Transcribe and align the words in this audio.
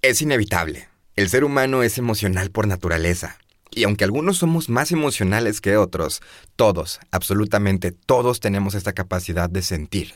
Es 0.00 0.22
inevitable. 0.22 0.88
El 1.16 1.28
ser 1.28 1.42
humano 1.42 1.82
es 1.82 1.98
emocional 1.98 2.52
por 2.52 2.68
naturaleza. 2.68 3.36
Y 3.72 3.82
aunque 3.82 4.04
algunos 4.04 4.36
somos 4.36 4.68
más 4.68 4.92
emocionales 4.92 5.60
que 5.60 5.76
otros, 5.76 6.20
todos, 6.54 7.00
absolutamente 7.10 7.90
todos 7.90 8.38
tenemos 8.38 8.76
esta 8.76 8.92
capacidad 8.92 9.50
de 9.50 9.60
sentir. 9.60 10.14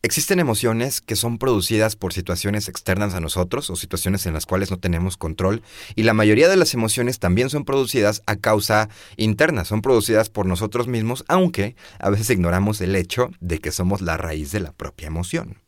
Existen 0.00 0.40
emociones 0.40 1.02
que 1.02 1.16
son 1.16 1.36
producidas 1.36 1.96
por 1.96 2.14
situaciones 2.14 2.66
externas 2.70 3.12
a 3.12 3.20
nosotros 3.20 3.68
o 3.68 3.76
situaciones 3.76 4.24
en 4.24 4.32
las 4.32 4.46
cuales 4.46 4.70
no 4.70 4.78
tenemos 4.78 5.18
control 5.18 5.62
y 5.94 6.04
la 6.04 6.14
mayoría 6.14 6.48
de 6.48 6.56
las 6.56 6.72
emociones 6.72 7.18
también 7.18 7.50
son 7.50 7.66
producidas 7.66 8.22
a 8.24 8.36
causa 8.36 8.88
interna, 9.18 9.66
son 9.66 9.82
producidas 9.82 10.30
por 10.30 10.46
nosotros 10.46 10.88
mismos, 10.88 11.24
aunque 11.28 11.76
a 11.98 12.08
veces 12.08 12.30
ignoramos 12.30 12.80
el 12.80 12.96
hecho 12.96 13.30
de 13.40 13.58
que 13.58 13.70
somos 13.70 14.00
la 14.00 14.16
raíz 14.16 14.50
de 14.50 14.60
la 14.60 14.72
propia 14.72 15.08
emoción. 15.08 15.61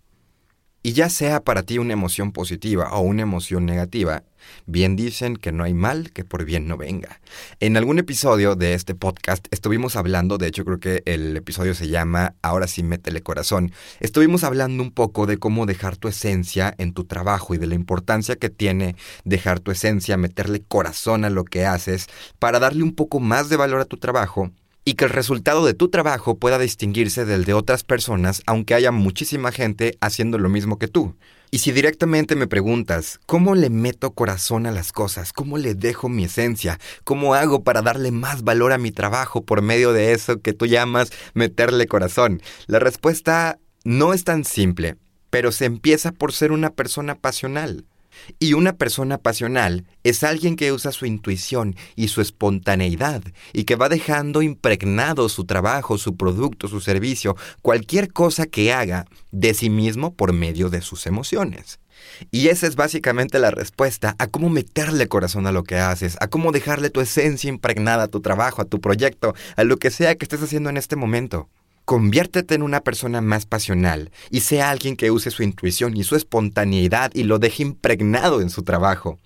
Y 0.86 0.92
ya 0.92 1.08
sea 1.08 1.42
para 1.42 1.62
ti 1.62 1.78
una 1.78 1.94
emoción 1.94 2.30
positiva 2.30 2.90
o 2.92 3.00
una 3.00 3.22
emoción 3.22 3.64
negativa, 3.64 4.22
bien 4.66 4.96
dicen 4.96 5.38
que 5.38 5.50
no 5.50 5.64
hay 5.64 5.72
mal 5.72 6.12
que 6.12 6.25
por 6.25 6.44
bien 6.44 6.68
no 6.68 6.76
venga. 6.76 7.22
En 7.58 7.79
algún 7.79 7.98
episodio 7.98 8.54
de 8.54 8.75
este 8.75 8.94
podcast 8.94 9.46
estuvimos 9.50 9.96
hablando, 9.96 10.36
de 10.36 10.46
hecho 10.46 10.62
creo 10.66 10.80
que 10.80 11.02
el 11.06 11.39
episodio 11.39 11.72
se 11.72 11.89
llama 11.89 12.34
Ahora 12.42 12.66
sí 12.66 12.82
métele 12.82 13.22
corazón, 13.22 13.72
estuvimos 13.98 14.44
hablando 14.44 14.82
un 14.82 14.90
poco 14.90 15.25
de 15.25 15.39
cómo 15.39 15.64
dejar 15.64 15.96
tu 15.96 16.06
esencia 16.06 16.75
en 16.76 16.92
tu 16.92 17.04
trabajo 17.04 17.54
y 17.54 17.58
de 17.58 17.66
la 17.66 17.76
importancia 17.76 18.36
que 18.36 18.50
tiene 18.50 18.94
dejar 19.25 19.61
tu 19.61 19.70
esencia, 19.70 20.18
meterle 20.18 20.61
corazón 20.68 21.25
a 21.25 21.30
lo 21.30 21.46
que 21.46 21.64
haces 21.64 22.08
para 22.39 22.58
darle 22.58 22.82
un 22.82 22.94
poco 22.94 23.20
más 23.20 23.48
de 23.48 23.56
valor 23.56 23.80
a 23.80 23.86
tu 23.86 23.96
trabajo 23.96 24.50
y 24.84 24.94
que 24.94 25.04
el 25.04 25.11
resultado 25.11 25.64
de 25.64 25.74
tu 25.74 25.88
trabajo 25.88 26.36
pueda 26.36 26.58
distinguirse 26.58 27.25
del 27.25 27.44
de 27.44 27.54
otras 27.54 27.84
personas, 27.84 28.42
aunque 28.46 28.75
haya 28.75 28.92
muchísima 28.92 29.52
gente 29.52 29.96
haciendo 30.00 30.38
lo 30.38 30.48
mismo 30.48 30.79
que 30.79 30.88
tú. 30.88 31.14
Y 31.50 31.58
si 31.58 31.70
directamente 31.70 32.34
me 32.34 32.48
preguntas, 32.48 33.20
¿cómo 33.27 33.55
le 33.55 33.70
meto 33.70 34.12
corazón 34.12 34.66
a 34.66 34.72
las 34.72 34.91
cosas? 34.91 35.33
¿Cómo 35.33 35.56
le 35.56 35.75
dejo 35.75 36.08
mi 36.08 36.25
esencia? 36.25 36.80
¿Cómo 37.05 37.34
hago 37.34 37.62
para 37.62 37.81
darle 37.81 38.11
más 38.11 38.42
valor 38.42 38.72
a 38.72 38.78
mi 38.78 38.91
trabajo 38.91 39.44
por 39.44 39.62
medio 39.62 39.92
de 39.92 40.12
eso 40.12 40.41
que 40.41 40.53
tú 40.53 40.67
llamas 40.67 41.12
meterle 41.33 41.87
corazón? 41.87 42.42
La 42.66 42.81
respuesta 42.81 43.59
no 43.84 44.12
es 44.12 44.25
tan 44.25 44.44
simple, 44.44 44.97
pero 45.31 45.53
se 45.53 45.66
empieza 45.66 46.11
por 46.11 46.33
ser 46.33 46.50
una 46.50 46.70
persona 46.70 47.14
pasional. 47.14 47.84
Y 48.39 48.55
una 48.55 48.75
persona 48.75 49.19
pasional 49.19 49.87
es 50.03 50.23
alguien 50.23 50.57
que 50.57 50.73
usa 50.73 50.93
su 50.93 51.07
intuición 51.07 51.77
y 51.97 52.09
su 52.09 52.21
espontaneidad 52.21 53.23
y 53.53 53.65
que 53.65 53.77
va 53.77 53.89
dejando 53.89 54.43
impregnado 54.43 55.29
su 55.29 55.45
trabajo, 55.45 55.98
su 55.98 56.17
producto, 56.17 56.69
su 56.69 56.81
servicio, 56.81 57.37
cualquier 57.62 58.12
cosa 58.12 58.47
que 58.47 58.73
haga 58.73 59.06
de 59.31 59.55
sí 59.55 59.71
mismo 59.71 60.15
por 60.15 60.33
medio 60.33 60.71
de 60.71 60.81
sus 60.81 61.06
emociones. 61.06 61.81
Y 62.31 62.48
esa 62.48 62.67
es 62.67 62.77
básicamente 62.77 63.39
la 63.39 63.51
respuesta 63.51 64.15
a 64.19 64.27
cómo 64.27 64.51
meterle 64.51 65.09
corazón 65.09 65.47
a 65.47 65.53
lo 65.53 65.65
que 65.65 65.77
haces, 65.77 66.17
a 66.21 66.28
cómo 66.28 66.53
dejarle 66.53 66.91
tu 66.91 67.01
esencia 67.01 67.49
impregnada 67.49 68.05
a 68.05 68.09
tu 68.09 68.21
trabajo, 68.21 68.62
a 68.62 68.67
tu 68.67 68.81
proyecto, 68.81 69.34
a 69.56 69.65
lo 69.65 69.77
que 69.77 69.91
sea 69.91 70.15
que 70.17 70.25
estés 70.25 70.43
haciendo 70.43 70.71
en 70.71 70.77
este 70.77 70.97
momento. 70.97 71.49
Conviértete 71.85 72.55
en 72.55 72.63
una 72.63 72.81
persona 72.81 73.21
más 73.21 73.47
pasional 73.47 74.11
y 74.31 74.41
sea 74.41 74.71
alguien 74.71 74.97
que 74.97 75.11
use 75.11 75.31
su 75.31 75.43
intuición 75.43 75.97
y 75.97 76.05
su 76.05 76.17
espontaneidad 76.17 77.11
y 77.15 77.25
lo 77.25 77.39
deje 77.39 77.63
impregnado 77.63 78.41
en 78.41 78.51
su 78.51 78.63
trabajo. 78.63 79.19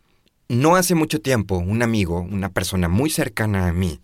No 0.48 0.77
hace 0.77 0.95
mucho 0.95 1.20
tiempo, 1.20 1.59
un 1.59 1.83
amigo, 1.83 2.20
una 2.20 2.48
persona 2.48 2.89
muy 2.89 3.11
cercana 3.11 3.69
a 3.69 3.73
mí, 3.73 4.01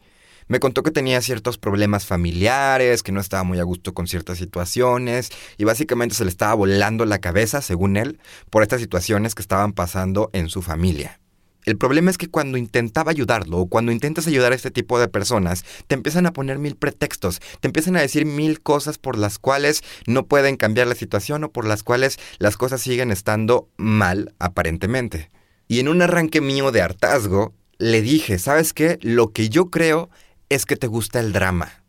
me 0.47 0.61
contó 0.61 0.83
que 0.83 0.91
tenía 0.91 1.23
ciertos 1.23 1.57
problemas 1.57 2.05
familiares, 2.05 3.03
que 3.03 3.13
no 3.13 3.21
estaba 3.21 3.45
muy 3.45 3.59
a 3.61 3.63
gusto 3.63 3.95
con 3.95 4.07
ciertas 4.07 4.39
situaciones 4.39 5.31
y 5.57 5.65
básicamente 5.65 6.15
se 6.15 6.25
le 6.25 6.31
estaba 6.31 6.55
volando 6.55 7.07
la 7.07 7.19
cabeza, 7.19 7.63
según 7.63 7.97
él, 7.97 8.21
por 8.51 8.63
estas 8.63 8.81
situaciones 8.83 9.35
que 9.35 9.43
estaban 9.43 9.73
pasando 9.73 10.29
en 10.35 10.51
su 10.51 10.61
familia. 10.61 11.21
El 11.65 11.79
problema 11.79 12.11
es 12.11 12.19
que 12.19 12.29
cuando 12.29 12.59
intentaba 12.59 13.11
ayudarlo 13.11 13.59
o 13.59 13.67
cuando 13.67 13.93
intentas 13.93 14.27
ayudar 14.27 14.53
a 14.53 14.55
este 14.55 14.71
tipo 14.71 14.99
de 14.99 15.09
personas, 15.09 15.65
te 15.87 15.95
empiezan 15.95 16.27
a 16.27 16.33
poner 16.33 16.59
mil 16.59 16.77
pretextos, 16.77 17.41
te 17.61 17.69
empiezan 17.69 17.97
a 17.97 18.01
decir 18.01 18.27
mil 18.27 18.61
cosas 18.61 18.99
por 18.99 19.17
las 19.17 19.39
cuales 19.39 19.83
no 20.07 20.27
pueden 20.27 20.57
cambiar 20.57 20.87
la 20.87 20.95
situación 20.95 21.45
o 21.45 21.53
por 21.53 21.67
las 21.67 21.83
cuales 21.83 22.19
las 22.39 22.57
cosas 22.57 22.83
siguen 22.83 23.11
estando 23.11 23.69
mal 23.77 24.35
aparentemente. 24.39 25.31
Y 25.67 25.81
en 25.81 25.89
un 25.89 26.03
arranque 26.03 26.41
mío 26.41 26.71
de 26.71 26.83
hartazgo, 26.83 27.55
le 27.79 28.03
dije, 28.03 28.39
¿sabes 28.39 28.73
qué? 28.73 28.99
Lo 29.01 29.33
que 29.33 29.49
yo 29.49 29.71
creo 29.71 30.11
es 30.49 30.67
que 30.67 30.77
te 30.77 30.87
gusta 30.87 31.21
el 31.21 31.33
drama. 31.33 31.85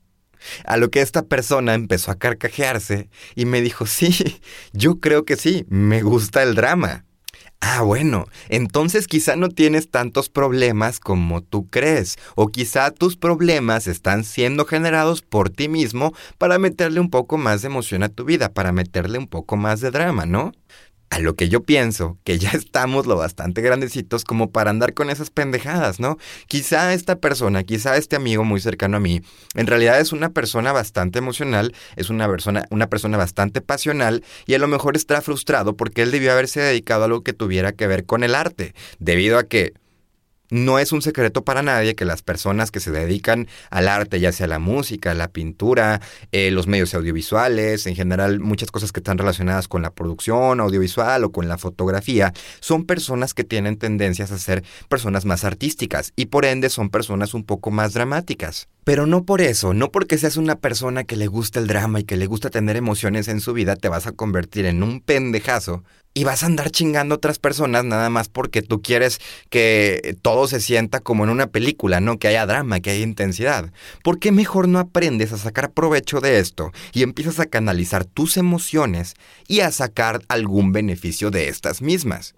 A 0.66 0.78
lo 0.78 0.90
que 0.90 1.02
esta 1.02 1.24
persona 1.24 1.74
empezó 1.74 2.12
a 2.12 2.20
carcajearse 2.20 3.10
y 3.36 3.46
me 3.46 3.62
dijo, 3.62 3.86
sí, 3.86 4.40
yo 4.74 5.00
creo 5.00 5.26
que 5.26 5.36
sí, 5.36 5.66
me 5.70 6.02
gusta 6.02 6.44
el 6.44 6.56
drama. 6.56 7.05
Ah, 7.68 7.82
bueno, 7.82 8.28
entonces 8.48 9.08
quizá 9.08 9.36
no 9.36 9.50
tienes 9.50 9.90
tantos 9.90 10.30
problemas 10.30 11.00
como 11.00 11.42
tú 11.42 11.68
crees, 11.68 12.16
o 12.36 12.50
quizá 12.50 12.92
tus 12.92 13.18
problemas 13.18 13.88
están 13.88 14.24
siendo 14.24 14.66
generados 14.66 15.24
por 15.24 15.50
ti 15.50 15.68
mismo 15.68 16.14
para 16.38 16.60
meterle 16.60 17.00
un 17.00 17.10
poco 17.10 17.40
más 17.40 17.64
de 17.64 17.70
emoción 17.70 18.04
a 18.04 18.10
tu 18.10 18.24
vida, 18.24 18.54
para 18.54 18.72
meterle 18.72 19.18
un 19.18 19.28
poco 19.28 19.58
más 19.58 19.82
de 19.82 19.90
drama, 19.90 20.28
¿no? 20.28 20.52
A 21.16 21.20
lo 21.20 21.38
que 21.38 21.48
yo 21.48 21.64
pienso, 21.64 22.18
que 22.26 22.38
ya 22.38 22.50
estamos 22.54 23.06
lo 23.06 23.16
bastante 23.16 23.62
grandecitos 23.62 24.26
como 24.26 24.52
para 24.52 24.70
andar 24.70 24.94
con 24.94 25.10
esas 25.10 25.30
pendejadas, 25.30 26.02
¿no? 26.02 26.18
Quizá 26.48 26.94
esta 26.94 27.16
persona, 27.16 27.64
quizá 27.64 27.96
este 27.96 28.18
amigo 28.18 28.44
muy 28.44 28.60
cercano 28.60 28.98
a 28.98 29.00
mí, 29.00 29.22
en 29.54 29.66
realidad 29.66 30.02
es 30.02 30.12
una 30.12 30.32
persona 30.32 30.74
bastante 30.74 31.20
emocional, 31.20 31.74
es 31.96 32.10
una 32.10 32.28
persona, 32.28 32.66
una 32.70 32.90
persona 32.90 33.16
bastante 33.16 33.62
pasional 33.62 34.26
y 34.46 34.56
a 34.56 34.60
lo 34.60 34.68
mejor 34.68 34.98
está 34.98 35.22
frustrado 35.22 35.78
porque 35.78 36.02
él 36.02 36.12
debió 36.12 36.34
haberse 36.34 36.60
dedicado 36.60 37.04
a 37.04 37.06
algo 37.06 37.24
que 37.24 37.32
tuviera 37.32 37.72
que 37.72 37.88
ver 37.88 38.06
con 38.06 38.26
el 38.26 38.36
arte, 38.36 38.76
debido 39.00 39.38
a 39.38 39.46
que 39.46 39.72
no 40.50 40.80
es 40.80 40.92
un 40.92 41.02
secreto 41.02 41.44
para 41.44 41.62
nadie 41.62 41.96
que 41.96 42.06
las 42.06 42.22
personas 42.22 42.72
que 42.72 42.80
se 42.80 42.92
dedican 42.92 43.48
al 43.70 43.88
arte, 43.88 44.20
ya 44.20 44.32
sea 44.32 44.48
la 44.48 44.60
música, 44.60 45.14
la 45.14 45.28
pintura, 45.28 46.02
eh, 46.32 46.52
los 46.52 46.68
medios 46.68 46.94
audiovisuales, 46.94 47.88
en 47.88 47.96
general 47.96 48.40
muchas 48.40 48.72
cosas 48.72 48.92
que 48.92 49.00
están 49.00 49.18
relacionadas 49.18 49.68
con 49.68 49.82
la 49.82 49.94
producción 49.94 50.60
audiovisual 50.60 51.24
o 51.24 51.32
con 51.32 51.48
la 51.48 51.58
fotografía, 51.58 52.34
son 52.60 52.86
personas 52.86 53.34
que 53.34 53.44
tienen 53.44 53.78
tendencias 53.78 54.32
a 54.32 54.38
ser 54.38 54.64
personas 54.90 55.26
más 55.26 55.44
artísticas 55.44 56.14
y 56.16 56.28
por 56.28 56.46
ende 56.46 56.70
son 56.70 56.90
personas 56.90 57.34
un 57.34 57.44
poco 57.44 57.72
más 57.72 57.94
dramáticas. 57.94 58.68
Pero 58.84 59.08
no 59.08 59.26
por 59.26 59.42
eso, 59.42 59.74
no 59.74 59.92
porque 59.92 60.18
seas 60.18 60.38
una 60.38 60.58
persona 60.58 61.06
que 61.06 61.16
le 61.16 61.28
gusta 61.28 61.60
el 61.60 61.68
drama 61.68 62.02
y 62.02 62.04
que 62.04 62.18
le 62.18 62.28
gusta 62.28 62.52
tener 62.52 62.76
emociones 62.76 63.28
en 63.28 63.42
su 63.42 63.54
vida, 63.54 63.76
te 63.76 63.90
vas 63.90 64.06
a 64.06 64.12
convertir 64.12 64.66
en 64.66 64.84
un 64.84 65.02
pendejazo 65.02 65.84
y 66.16 66.24
vas 66.24 66.42
a 66.42 66.46
andar 66.48 66.72
chingando 66.72 67.14
a 67.14 67.18
otras 67.18 67.40
personas 67.40 67.84
nada 67.84 68.10
más 68.10 68.30
porque 68.30 68.62
tú 68.62 68.82
quieres 68.82 69.20
que 69.50 70.18
todo 70.22 70.48
se 70.48 70.62
sienta 70.62 71.02
como 71.02 71.26
en 71.26 71.30
una 71.30 71.48
película, 71.48 72.00
¿no? 72.00 72.18
Que 72.18 72.30
haya 72.30 72.46
drama, 72.46 72.80
que 72.80 72.92
haya 72.92 73.04
intensidad. 73.04 73.72
¿Por 74.02 74.18
qué 74.18 74.32
mejor 74.32 74.70
no 74.70 74.80
aprendes 74.80 75.34
a 75.34 75.38
sacar 75.38 75.74
provecho 75.74 76.22
de 76.22 76.40
esto 76.40 76.72
y 76.94 77.04
empiezas 77.04 77.42
a 77.42 77.46
canalizar 77.46 78.06
tus 78.06 78.38
emociones 78.38 79.14
y 79.48 79.60
a 79.60 79.72
sacar 79.72 80.22
algún 80.30 80.72
beneficio 80.72 81.32
de 81.32 81.50
estas 81.50 81.82
mismas? 81.82 82.34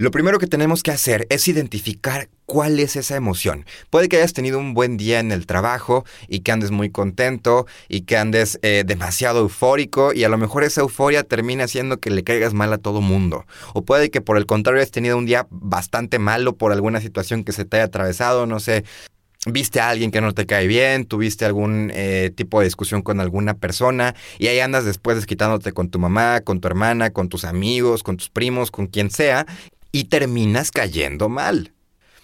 Lo 0.00 0.10
primero 0.10 0.38
que 0.38 0.46
tenemos 0.46 0.82
que 0.82 0.92
hacer 0.92 1.26
es 1.28 1.46
identificar 1.46 2.30
cuál 2.46 2.80
es 2.80 2.96
esa 2.96 3.16
emoción. 3.16 3.66
Puede 3.90 4.08
que 4.08 4.16
hayas 4.16 4.32
tenido 4.32 4.58
un 4.58 4.72
buen 4.72 4.96
día 4.96 5.20
en 5.20 5.30
el 5.30 5.44
trabajo 5.44 6.06
y 6.26 6.40
que 6.40 6.52
andes 6.52 6.70
muy 6.70 6.88
contento 6.88 7.66
y 7.86 8.00
que 8.00 8.16
andes 8.16 8.58
eh, 8.62 8.82
demasiado 8.86 9.40
eufórico 9.40 10.14
y 10.14 10.24
a 10.24 10.30
lo 10.30 10.38
mejor 10.38 10.64
esa 10.64 10.80
euforia 10.80 11.22
termina 11.22 11.64
haciendo 11.64 12.00
que 12.00 12.08
le 12.08 12.24
caigas 12.24 12.54
mal 12.54 12.72
a 12.72 12.78
todo 12.78 13.02
mundo. 13.02 13.44
O 13.74 13.82
puede 13.82 14.10
que 14.10 14.22
por 14.22 14.38
el 14.38 14.46
contrario 14.46 14.80
hayas 14.80 14.90
tenido 14.90 15.18
un 15.18 15.26
día 15.26 15.46
bastante 15.50 16.18
malo 16.18 16.56
por 16.56 16.72
alguna 16.72 17.02
situación 17.02 17.44
que 17.44 17.52
se 17.52 17.66
te 17.66 17.76
haya 17.76 17.84
atravesado, 17.84 18.46
no 18.46 18.58
sé, 18.58 18.84
viste 19.44 19.80
a 19.80 19.90
alguien 19.90 20.10
que 20.10 20.22
no 20.22 20.32
te 20.32 20.46
cae 20.46 20.66
bien, 20.66 21.04
tuviste 21.04 21.44
algún 21.44 21.92
eh, 21.94 22.32
tipo 22.34 22.60
de 22.60 22.64
discusión 22.64 23.02
con 23.02 23.20
alguna 23.20 23.52
persona 23.52 24.14
y 24.38 24.46
ahí 24.46 24.60
andas 24.60 24.86
después 24.86 25.16
desquitándote 25.16 25.72
con 25.72 25.90
tu 25.90 25.98
mamá, 25.98 26.40
con 26.40 26.58
tu 26.62 26.68
hermana, 26.68 27.10
con 27.10 27.28
tus 27.28 27.44
amigos, 27.44 28.02
con 28.02 28.16
tus 28.16 28.30
primos, 28.30 28.70
con 28.70 28.86
quien 28.86 29.10
sea 29.10 29.44
y 29.92 30.04
terminas 30.04 30.70
cayendo 30.70 31.28
mal. 31.28 31.72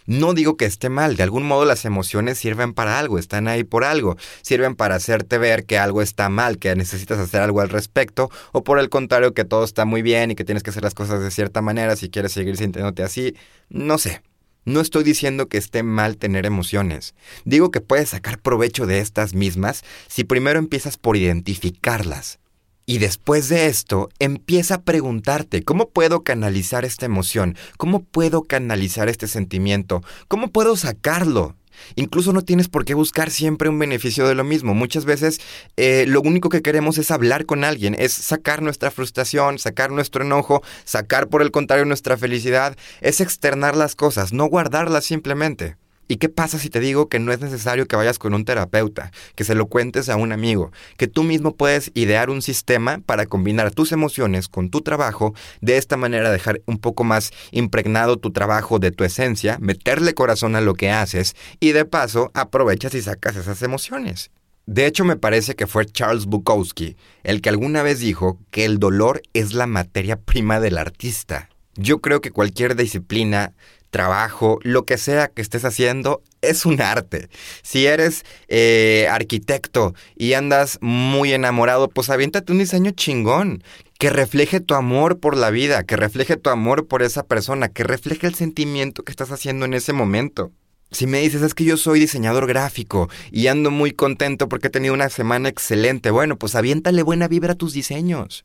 No 0.06 0.34
digo 0.34 0.56
que 0.56 0.66
esté 0.66 0.88
mal, 0.88 1.16
de 1.16 1.24
algún 1.24 1.42
modo 1.42 1.64
las 1.64 1.84
emociones 1.84 2.38
sirven 2.38 2.74
para 2.74 3.00
algo, 3.00 3.18
están 3.18 3.48
ahí 3.48 3.64
por 3.64 3.82
algo, 3.82 4.16
sirven 4.40 4.76
para 4.76 4.94
hacerte 4.94 5.36
ver 5.36 5.66
que 5.66 5.78
algo 5.78 6.00
está 6.00 6.28
mal, 6.28 6.58
que 6.58 6.76
necesitas 6.76 7.18
hacer 7.18 7.42
algo 7.42 7.60
al 7.60 7.70
respecto, 7.70 8.30
o 8.52 8.62
por 8.62 8.78
el 8.78 8.88
contrario 8.88 9.34
que 9.34 9.44
todo 9.44 9.64
está 9.64 9.84
muy 9.84 10.02
bien 10.02 10.30
y 10.30 10.36
que 10.36 10.44
tienes 10.44 10.62
que 10.62 10.70
hacer 10.70 10.84
las 10.84 10.94
cosas 10.94 11.20
de 11.20 11.30
cierta 11.32 11.60
manera 11.60 11.96
si 11.96 12.08
quieres 12.08 12.30
seguir 12.32 12.56
sintiéndote 12.56 13.02
así, 13.02 13.34
no 13.68 13.98
sé. 13.98 14.22
No 14.64 14.80
estoy 14.80 15.04
diciendo 15.04 15.48
que 15.48 15.58
esté 15.58 15.84
mal 15.84 16.16
tener 16.16 16.44
emociones. 16.44 17.14
Digo 17.44 17.70
que 17.70 17.80
puedes 17.80 18.10
sacar 18.10 18.40
provecho 18.40 18.86
de 18.86 18.98
estas 18.98 19.32
mismas 19.32 19.84
si 20.08 20.24
primero 20.24 20.58
empiezas 20.58 20.96
por 20.96 21.16
identificarlas. 21.16 22.40
Y 22.88 22.98
después 22.98 23.48
de 23.48 23.66
esto, 23.66 24.10
empieza 24.20 24.76
a 24.76 24.82
preguntarte, 24.82 25.64
¿cómo 25.64 25.88
puedo 25.88 26.22
canalizar 26.22 26.84
esta 26.84 27.04
emoción? 27.04 27.56
¿Cómo 27.78 28.04
puedo 28.04 28.44
canalizar 28.44 29.08
este 29.08 29.26
sentimiento? 29.26 30.04
¿Cómo 30.28 30.52
puedo 30.52 30.76
sacarlo? 30.76 31.56
Incluso 31.96 32.32
no 32.32 32.42
tienes 32.42 32.68
por 32.68 32.84
qué 32.84 32.94
buscar 32.94 33.32
siempre 33.32 33.68
un 33.68 33.80
beneficio 33.80 34.28
de 34.28 34.36
lo 34.36 34.44
mismo. 34.44 34.72
Muchas 34.72 35.04
veces 35.04 35.40
eh, 35.76 36.04
lo 36.06 36.20
único 36.20 36.48
que 36.48 36.62
queremos 36.62 36.96
es 36.98 37.10
hablar 37.10 37.44
con 37.44 37.64
alguien, 37.64 37.96
es 37.98 38.12
sacar 38.12 38.62
nuestra 38.62 38.92
frustración, 38.92 39.58
sacar 39.58 39.90
nuestro 39.90 40.24
enojo, 40.24 40.62
sacar 40.84 41.26
por 41.26 41.42
el 41.42 41.50
contrario 41.50 41.86
nuestra 41.86 42.16
felicidad, 42.16 42.76
es 43.00 43.20
externar 43.20 43.76
las 43.76 43.96
cosas, 43.96 44.32
no 44.32 44.46
guardarlas 44.46 45.04
simplemente. 45.04 45.76
¿Y 46.08 46.16
qué 46.16 46.28
pasa 46.28 46.58
si 46.58 46.70
te 46.70 46.80
digo 46.80 47.08
que 47.08 47.18
no 47.18 47.32
es 47.32 47.40
necesario 47.40 47.86
que 47.86 47.96
vayas 47.96 48.18
con 48.18 48.34
un 48.34 48.44
terapeuta, 48.44 49.10
que 49.34 49.44
se 49.44 49.54
lo 49.54 49.66
cuentes 49.66 50.08
a 50.08 50.16
un 50.16 50.32
amigo, 50.32 50.70
que 50.96 51.08
tú 51.08 51.22
mismo 51.22 51.56
puedes 51.56 51.90
idear 51.94 52.30
un 52.30 52.42
sistema 52.42 53.00
para 53.04 53.26
combinar 53.26 53.72
tus 53.72 53.92
emociones 53.92 54.48
con 54.48 54.70
tu 54.70 54.82
trabajo, 54.82 55.34
de 55.60 55.76
esta 55.76 55.96
manera 55.96 56.30
dejar 56.30 56.60
un 56.66 56.78
poco 56.78 57.04
más 57.04 57.32
impregnado 57.50 58.18
tu 58.18 58.32
trabajo 58.32 58.78
de 58.78 58.92
tu 58.92 59.04
esencia, 59.04 59.58
meterle 59.60 60.14
corazón 60.14 60.56
a 60.56 60.60
lo 60.60 60.74
que 60.74 60.90
haces 60.90 61.34
y 61.60 61.72
de 61.72 61.84
paso 61.84 62.30
aprovechas 62.34 62.94
y 62.94 63.02
sacas 63.02 63.36
esas 63.36 63.62
emociones? 63.62 64.30
De 64.66 64.86
hecho, 64.86 65.04
me 65.04 65.16
parece 65.16 65.54
que 65.54 65.68
fue 65.68 65.86
Charles 65.86 66.26
Bukowski 66.26 66.96
el 67.22 67.40
que 67.40 67.48
alguna 67.48 67.82
vez 67.82 68.00
dijo 68.00 68.38
que 68.50 68.64
el 68.64 68.78
dolor 68.78 69.22
es 69.32 69.52
la 69.52 69.66
materia 69.66 70.16
prima 70.16 70.58
del 70.58 70.78
artista. 70.78 71.48
Yo 71.76 72.00
creo 72.00 72.20
que 72.20 72.30
cualquier 72.30 72.74
disciplina 72.74 73.52
trabajo, 73.96 74.58
lo 74.62 74.84
que 74.84 74.98
sea 74.98 75.28
que 75.28 75.40
estés 75.40 75.64
haciendo, 75.64 76.22
es 76.42 76.66
un 76.66 76.82
arte. 76.82 77.30
Si 77.62 77.86
eres 77.86 78.24
eh, 78.46 79.08
arquitecto 79.10 79.94
y 80.16 80.34
andas 80.34 80.76
muy 80.82 81.32
enamorado, 81.32 81.88
pues 81.88 82.10
aviéntate 82.10 82.52
un 82.52 82.58
diseño 82.58 82.90
chingón. 82.90 83.62
Que 83.98 84.10
refleje 84.10 84.60
tu 84.60 84.74
amor 84.74 85.18
por 85.18 85.34
la 85.34 85.48
vida, 85.48 85.84
que 85.84 85.96
refleje 85.96 86.36
tu 86.36 86.50
amor 86.50 86.86
por 86.86 87.02
esa 87.02 87.22
persona, 87.22 87.68
que 87.68 87.84
refleje 87.84 88.26
el 88.26 88.34
sentimiento 88.34 89.02
que 89.02 89.12
estás 89.12 89.32
haciendo 89.32 89.64
en 89.64 89.72
ese 89.72 89.94
momento. 89.94 90.52
Si 90.90 91.06
me 91.06 91.20
dices, 91.20 91.40
es 91.40 91.54
que 91.54 91.64
yo 91.64 91.78
soy 91.78 91.98
diseñador 91.98 92.46
gráfico 92.46 93.08
y 93.30 93.46
ando 93.46 93.70
muy 93.70 93.92
contento 93.92 94.50
porque 94.50 94.66
he 94.66 94.70
tenido 94.70 94.92
una 94.92 95.08
semana 95.08 95.48
excelente, 95.48 96.10
bueno, 96.10 96.36
pues 96.36 96.54
aviéntale 96.54 97.02
buena 97.02 97.28
vibra 97.28 97.54
a 97.54 97.56
tus 97.56 97.72
diseños. 97.72 98.44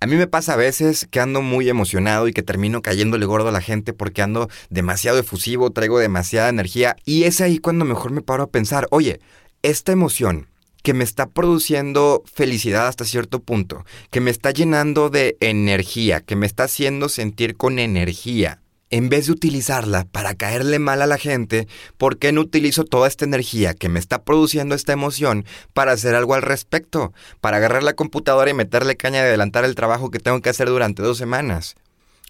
A 0.00 0.06
mí 0.06 0.16
me 0.16 0.26
pasa 0.26 0.54
a 0.54 0.56
veces 0.56 1.06
que 1.10 1.20
ando 1.20 1.42
muy 1.42 1.68
emocionado 1.68 2.28
y 2.28 2.32
que 2.32 2.42
termino 2.42 2.82
cayéndole 2.82 3.26
gordo 3.26 3.48
a 3.48 3.52
la 3.52 3.60
gente 3.60 3.92
porque 3.92 4.22
ando 4.22 4.48
demasiado 4.70 5.18
efusivo, 5.18 5.70
traigo 5.70 5.98
demasiada 5.98 6.48
energía 6.48 6.96
y 7.04 7.24
es 7.24 7.40
ahí 7.40 7.58
cuando 7.58 7.84
mejor 7.84 8.12
me 8.12 8.22
paro 8.22 8.44
a 8.44 8.50
pensar, 8.50 8.88
oye, 8.90 9.20
esta 9.62 9.92
emoción 9.92 10.48
que 10.82 10.94
me 10.94 11.04
está 11.04 11.28
produciendo 11.28 12.22
felicidad 12.32 12.88
hasta 12.88 13.04
cierto 13.04 13.40
punto, 13.40 13.84
que 14.10 14.20
me 14.20 14.30
está 14.30 14.50
llenando 14.50 15.10
de 15.10 15.36
energía, 15.40 16.20
que 16.20 16.36
me 16.36 16.46
está 16.46 16.64
haciendo 16.64 17.08
sentir 17.08 17.56
con 17.56 17.78
energía, 17.78 18.61
en 18.92 19.08
vez 19.08 19.26
de 19.26 19.32
utilizarla 19.32 20.04
para 20.04 20.34
caerle 20.34 20.78
mal 20.78 21.00
a 21.00 21.06
la 21.06 21.16
gente, 21.16 21.66
¿por 21.96 22.18
qué 22.18 22.30
no 22.30 22.42
utilizo 22.42 22.84
toda 22.84 23.08
esta 23.08 23.24
energía 23.24 23.72
que 23.72 23.88
me 23.88 23.98
está 23.98 24.22
produciendo 24.22 24.74
esta 24.74 24.92
emoción 24.92 25.46
para 25.72 25.92
hacer 25.92 26.14
algo 26.14 26.34
al 26.34 26.42
respecto? 26.42 27.14
Para 27.40 27.56
agarrar 27.56 27.82
la 27.82 27.94
computadora 27.94 28.50
y 28.50 28.54
meterle 28.54 28.96
caña 28.96 29.20
y 29.20 29.22
adelantar 29.22 29.64
el 29.64 29.74
trabajo 29.74 30.10
que 30.10 30.18
tengo 30.20 30.40
que 30.42 30.50
hacer 30.50 30.68
durante 30.68 31.02
dos 31.02 31.16
semanas. 31.16 31.74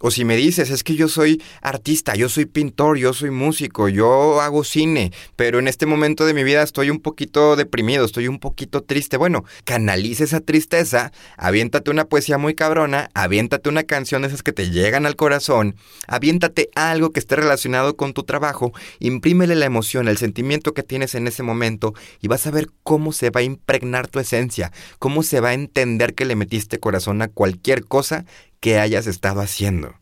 O 0.05 0.11
si 0.11 0.25
me 0.25 0.37
dices, 0.37 0.71
es 0.71 0.83
que 0.83 0.97
yo 0.97 1.07
soy 1.07 1.41
artista, 1.61 2.17
yo 2.17 2.29
soy 2.29 2.45
pintor, 2.45 2.99
yo 2.99 3.13
soy 3.13 3.31
músico, 3.31 3.89
yo 3.89 4.41
hago 4.41 4.65
cine, 4.65 5.13
pero 5.37 5.61
en 5.61 5.69
este 5.69 5.87
momento 5.87 6.27
de 6.27 6.35
mi 6.35 6.43
vida 6.43 6.65
estoy 6.65 6.91
un 6.91 6.99
poquito 6.99 7.55
deprimido, 7.55 8.05
estoy 8.05 8.27
un 8.27 8.41
poquito 8.41 8.83
triste. 8.83 9.17
Bueno, 9.17 9.45
canalice 9.65 10.25
esa 10.25 10.41
tristeza, 10.41 11.13
aviéntate 11.37 11.93
una 11.93 12.07
poesía 12.07 12.37
muy 12.37 12.57
cabrona, 12.57 13.11
aviéntate 13.15 13.69
una 13.69 13.85
canción 13.85 14.23
de 14.23 14.29
esas 14.29 14.43
que 14.43 14.53
te 14.53 14.71
llegan 14.71 15.07
al 15.07 15.15
corazón, 15.15 15.77
aviéntate 16.09 16.69
algo 16.75 17.11
que 17.11 17.21
esté 17.21 17.37
relacionado 17.37 17.95
con 17.95 18.13
tu 18.13 18.25
trabajo, 18.25 18.73
imprímele 18.99 19.55
la 19.55 19.67
emoción, 19.67 20.09
el 20.09 20.19
sentimiento 20.19 20.75
que 20.75 20.83
tienes 20.83 21.15
en 21.15 21.29
ese 21.29 21.45
momento 21.45 21.95
y 22.21 22.27
vas 22.27 22.45
a 22.49 22.51
ver 22.51 22.71
cómo 22.83 23.13
se 23.13 23.31
va 23.31 23.39
a 23.39 23.45
impregnar 23.45 24.09
tu 24.09 24.19
esencia, 24.19 24.73
cómo 24.99 25.23
se 25.23 25.39
va 25.39 25.51
a 25.51 25.55
entender 25.55 26.15
que 26.15 26.25
le 26.25 26.35
metiste 26.35 26.81
corazón 26.81 27.23
a 27.23 27.29
cualquier 27.29 27.85
cosa 27.85 28.25
que 28.63 28.79
hayas 28.79 29.09
estado 29.09 29.41
haciendo. 29.41 29.97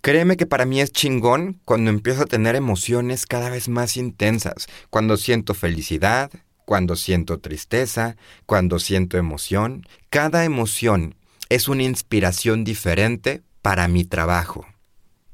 Créeme 0.00 0.36
que 0.36 0.46
para 0.46 0.64
mí 0.64 0.80
es 0.80 0.92
chingón 0.92 1.60
cuando 1.64 1.90
empiezo 1.90 2.22
a 2.22 2.26
tener 2.26 2.54
emociones 2.54 3.26
cada 3.26 3.50
vez 3.50 3.68
más 3.68 3.96
intensas, 3.96 4.68
cuando 4.90 5.16
siento 5.16 5.54
felicidad, 5.54 6.30
cuando 6.64 6.94
siento 6.94 7.40
tristeza, 7.40 8.16
cuando 8.46 8.78
siento 8.78 9.18
emoción. 9.18 9.84
Cada 10.08 10.44
emoción 10.44 11.16
es 11.48 11.66
una 11.66 11.82
inspiración 11.82 12.62
diferente 12.62 13.42
para 13.60 13.88
mi 13.88 14.04
trabajo. 14.04 14.64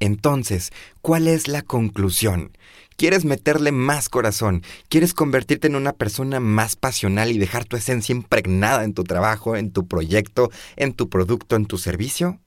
Entonces, 0.01 0.73
¿cuál 1.03 1.29
es 1.29 1.49
la 1.49 1.61
conclusión? 1.61 2.57
¿Quieres 2.97 3.27
meterle 3.27 3.71
más 3.71 4.09
corazón? 4.09 4.63
¿Quieres 4.89 5.13
convertirte 5.13 5.67
en 5.67 5.77
una 5.77 5.93
persona 5.93 6.41
más 6.41 6.75
pasional 6.75 7.31
y 7.33 7.39
dejar 7.39 7.67
tu 7.67 7.77
esencia 7.77 8.15
impregnada 8.15 8.83
en 8.85 8.95
tu 8.95 9.05
trabajo, 9.05 9.57
en 9.57 9.73
tu 9.73 9.87
proyecto, 9.87 10.51
en 10.77 10.95
tu 10.95 11.11
producto, 11.11 11.55
en 11.57 11.67
tu 11.67 11.77
servicio? 11.77 12.41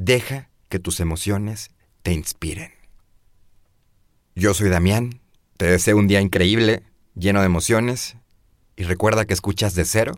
Deja 0.00 0.48
que 0.68 0.78
tus 0.78 1.00
emociones 1.00 1.72
te 2.04 2.12
inspiren. 2.12 2.70
Yo 4.36 4.54
soy 4.54 4.68
Damián, 4.68 5.20
te 5.56 5.66
deseo 5.66 5.96
un 5.96 6.06
día 6.06 6.20
increíble, 6.20 6.84
lleno 7.16 7.40
de 7.40 7.46
emociones, 7.46 8.14
y 8.76 8.84
recuerda 8.84 9.24
que 9.24 9.34
escuchas 9.34 9.74
de 9.74 9.84
cero 9.84 10.12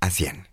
a 0.00 0.08
cien. 0.08 0.48